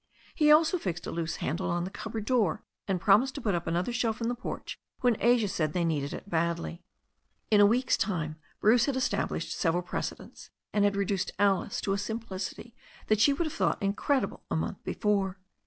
He 0.33 0.51
also 0.51 0.79
fixed 0.79 1.05
a 1.05 1.11
loose 1.11 1.35
handle 1.35 1.69
on 1.69 1.83
the 1.83 1.91
cupboard 1.91 2.25
door, 2.25 2.63
and 2.87 2.99
promised 2.99 3.35
to 3.35 3.41
put 3.41 3.53
up 3.53 3.67
another 3.67 3.93
shelf 3.93 4.19
in 4.19 4.29
the 4.29 4.33
porch 4.33 4.79
when 5.01 5.15
Asia 5.19 5.47
said 5.47 5.73
they 5.73 5.85
needed 5.85 6.11
it 6.11 6.27
badly. 6.27 6.81
In 7.51 7.61
a 7.61 7.67
week's 7.67 7.97
time 7.97 8.37
Bruce 8.61 8.85
had 8.85 8.95
established 8.95 9.55
several 9.55 9.83
precedents 9.83 10.49
and 10.73 10.85
had 10.85 10.95
reduced 10.95 11.33
Alice 11.37 11.79
to 11.81 11.93
a 11.93 11.99
simplicity 11.99 12.73
that 13.09 13.19
she 13.19 13.31
would 13.31 13.45
have 13.45 13.53
THE 13.53 13.57
STORY 13.57 13.69
OF 13.73 13.77
A 13.79 13.85
NEW 13.85 13.93
ZEALAND 13.93 14.09
RIVER 14.09 14.19
163 14.25 14.25
thought 14.25 14.41
incredible 14.41 14.43
a 14.49 14.55
month 14.55 14.83
before. 14.83 15.37